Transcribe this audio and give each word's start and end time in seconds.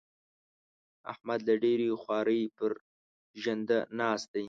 احمد 1.11 1.39
له 1.47 1.55
ډېرې 1.63 1.87
خوارۍ؛ 2.01 2.41
پر 2.57 2.71
ژنده 3.43 3.79
ناست 3.99 4.27
دی. 4.33 4.39